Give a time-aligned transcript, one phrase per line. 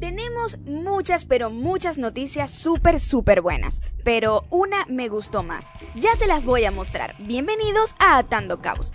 [0.00, 3.80] Tenemos muchas, pero muchas noticias súper, súper buenas.
[4.04, 5.70] Pero una me gustó más.
[5.94, 7.14] Ya se las voy a mostrar.
[7.18, 8.92] Bienvenidos a Atando Cabos.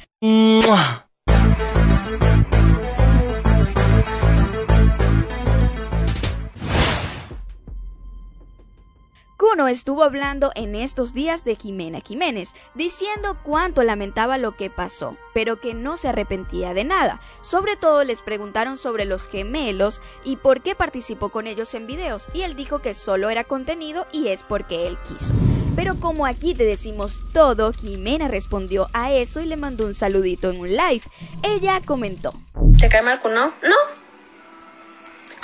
[9.68, 15.60] Estuvo hablando en estos días de Jimena Jiménez, diciendo cuánto lamentaba lo que pasó, pero
[15.60, 17.20] que no se arrepentía de nada.
[17.42, 22.28] Sobre todo les preguntaron sobre los gemelos y por qué participó con ellos en videos,
[22.34, 25.34] y él dijo que solo era contenido y es porque él quiso.
[25.76, 30.50] Pero como aquí te decimos todo, Jimena respondió a eso y le mandó un saludito
[30.50, 31.04] en un live.
[31.44, 32.34] Ella comentó.
[32.80, 33.54] ¿Te cae mal Kuno?
[33.64, 33.99] No,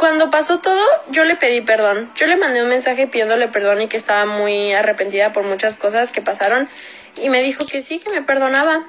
[0.06, 2.12] cuando pasó todo, yo le pedí perdón.
[2.16, 6.12] Yo le mandé un mensaje pidiéndole perdón y que estaba muy arrepentida por muchas cosas
[6.12, 6.70] que pasaron.
[7.20, 8.86] Y me dijo que sí, que me perdonaba.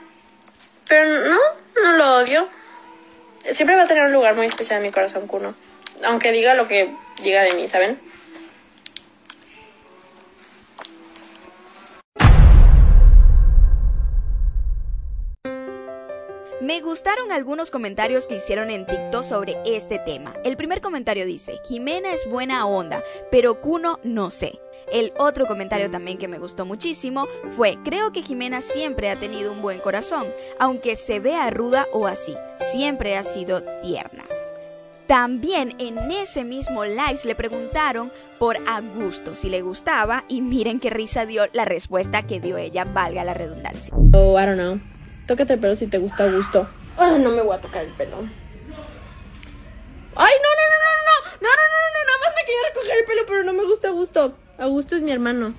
[0.86, 1.38] Pero no,
[1.82, 2.46] no lo odio.
[3.50, 5.54] Siempre va a tener un lugar muy especial en mi corazón, Kuno.
[6.04, 6.90] Aunque diga lo que
[7.22, 7.98] diga de mí, ¿saben?
[16.66, 20.34] Me gustaron algunos comentarios que hicieron en TikTok sobre este tema.
[20.42, 24.58] El primer comentario dice, Jimena es buena onda, pero Kuno no sé.
[24.90, 29.52] El otro comentario también que me gustó muchísimo fue, creo que Jimena siempre ha tenido
[29.52, 30.26] un buen corazón,
[30.58, 32.34] aunque se vea ruda o así,
[32.72, 34.24] siempre ha sido tierna.
[35.06, 40.90] También en ese mismo live le preguntaron por Augusto si le gustaba y miren qué
[40.90, 43.94] risa dio la respuesta que dio ella, valga la redundancia.
[44.12, 44.95] Oh, I don't know.
[45.26, 46.68] Tócate el pelo si te gusta gusto.
[46.96, 48.18] Ah, no me voy a tocar el pelo.
[50.18, 51.16] ¡Ay, no, no, no, no, no!
[51.40, 53.90] No, no, no, no, nada más me quería recoger el pelo, pero no me gusta
[53.90, 54.34] gusto.
[54.58, 55.52] Augusto es mi hermano.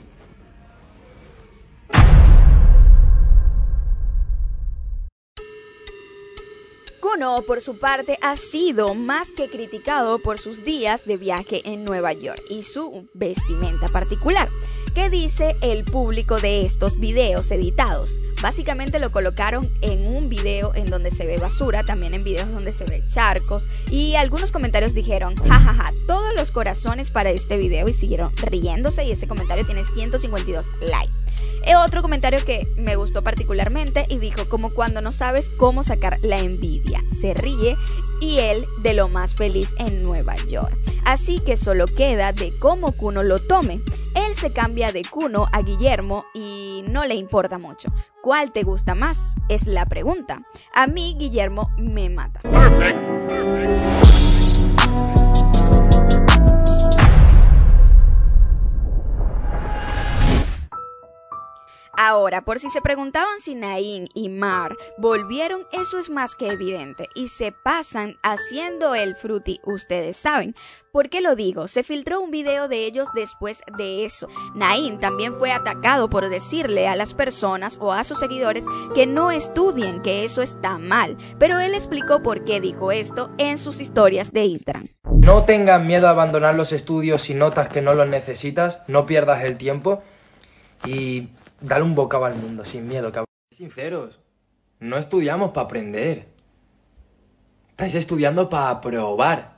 [7.02, 11.84] Kuno, por su parte, ha sido más que criticado por sus días de viaje en
[11.84, 14.50] Nueva York y su vestimenta particular.
[14.96, 18.20] ¿Qué dice el público de estos videos editados?
[18.42, 22.72] Básicamente lo colocaron en un video en donde se ve basura, también en videos donde
[22.72, 27.94] se ve charcos y algunos comentarios dijeron, jajaja, todos los corazones para este video y
[27.94, 31.18] siguieron riéndose y ese comentario tiene 152 likes.
[31.66, 36.20] E otro comentario que me gustó particularmente y dijo como cuando no sabes cómo sacar
[36.22, 37.76] la envidia, se ríe
[38.22, 40.78] y él de lo más feliz en Nueva York.
[41.04, 43.82] Así que solo queda de cómo Kuno lo tome.
[44.18, 47.90] Él se cambia de Kuno a Guillermo y no le importa mucho.
[48.24, 49.36] ¿Cuál te gusta más?
[49.48, 50.42] Es la pregunta.
[50.74, 52.42] A mí Guillermo me mata.
[62.10, 67.10] Ahora, por si se preguntaban si Nain y Mar volvieron, eso es más que evidente
[67.16, 70.56] y se pasan haciendo el fruity, ustedes saben.
[70.94, 71.68] ¿Por qué lo digo?
[71.68, 74.30] Se filtró un video de ellos después de eso.
[74.56, 78.64] Nain también fue atacado por decirle a las personas o a sus seguidores
[78.96, 83.58] que no estudien, que eso está mal, pero él explicó por qué dijo esto en
[83.58, 84.88] sus historias de Instagram.
[85.04, 89.44] No tengas miedo a abandonar los estudios si notas que no los necesitas, no pierdas
[89.44, 90.02] el tiempo
[90.86, 91.32] y
[91.62, 93.26] dale un bocado al mundo, sin miedo, cabrón.
[93.52, 94.20] Sinceros,
[94.80, 96.28] no estudiamos para aprender.
[97.70, 99.58] Estáis estudiando para aprobar.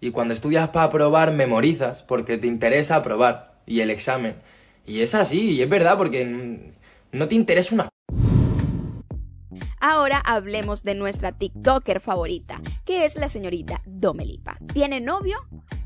[0.00, 3.60] Y cuando estudias para aprobar, memorizas, porque te interesa aprobar.
[3.66, 4.36] Y el examen.
[4.86, 6.74] Y es así, y es verdad, porque
[7.12, 7.88] no te interesa una...
[9.80, 14.58] Ahora hablemos de nuestra TikToker favorita, que es la señorita Domelipa.
[14.72, 15.38] ¿Tiene novio?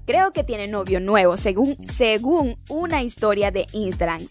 [0.07, 4.27] Creo que tiene novio nuevo, según, según una historia de Instagram.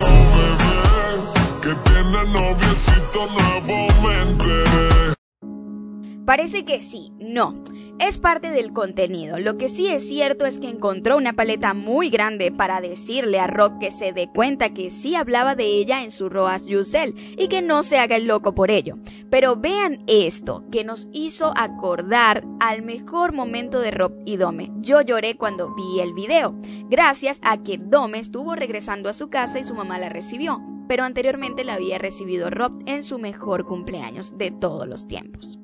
[6.25, 7.63] Parece que sí, no.
[7.99, 9.39] Es parte del contenido.
[9.39, 13.47] Lo que sí es cierto es que encontró una paleta muy grande para decirle a
[13.47, 17.47] Rock que se dé cuenta que sí hablaba de ella en su Roas Yusel y
[17.47, 18.97] que no se haga el loco por ello.
[19.29, 24.69] Pero vean esto, que nos hizo acordar al mejor momento de Rob y Dome.
[24.81, 26.59] Yo lloré cuando vi el video,
[26.89, 31.03] gracias a que Dome estuvo regresando a su casa y su mamá la recibió pero
[31.03, 35.62] anteriormente la había recibido Rob en su mejor cumpleaños de todos los tiempos.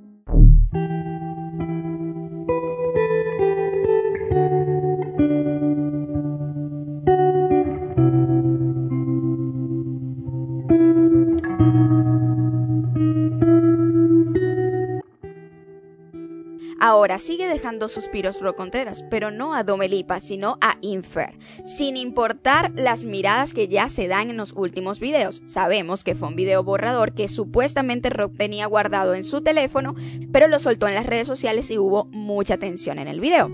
[16.82, 22.72] Ahora sigue dejando suspiros Ro Contreras, pero no a Domelipa, sino a Infer, sin importar
[22.76, 25.42] las miradas que ya se dan en los últimos videos.
[25.46, 29.96] Sabemos que fue un video borrador que supuestamente Rock tenía guardado en su teléfono,
[30.32, 33.52] pero lo soltó en las redes sociales y hubo mucha tensión en el video.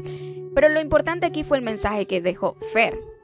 [0.54, 3.15] Pero lo importante aquí fue el mensaje que dejó Fer.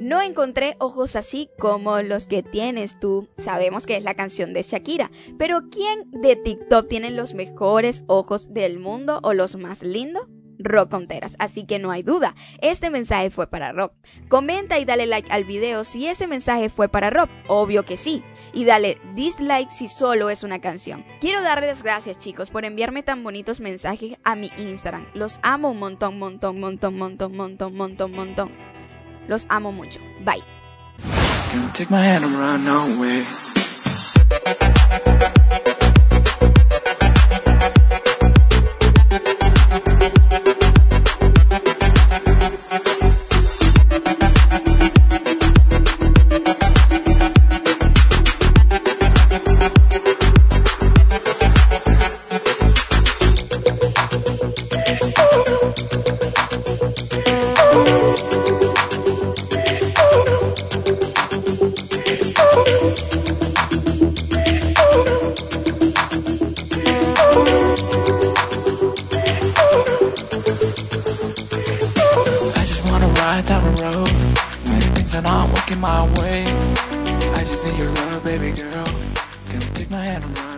[0.00, 3.28] No encontré ojos así como los que tienes tú.
[3.38, 8.52] Sabemos que es la canción de Shakira, pero ¿quién de TikTok tiene los mejores ojos
[8.52, 10.26] del mundo o los más lindos?
[10.62, 13.94] Rock Conteras, así que no hay duda, este mensaje fue para Rock.
[14.28, 18.22] Comenta y dale like al video si ese mensaje fue para Rock, obvio que sí,
[18.52, 21.04] y dale dislike si solo es una canción.
[21.20, 25.78] Quiero darles gracias chicos por enviarme tan bonitos mensajes a mi Instagram, los amo un
[25.78, 28.70] montón, montón, montón, montón, montón, montón, montón.
[29.30, 30.42] Los amo mucho, bye.
[73.30, 74.08] Ride down the road
[74.68, 76.42] when things are not working my way.
[77.38, 78.86] I just need your love, baby girl.
[79.50, 80.49] Can you take my hand and run?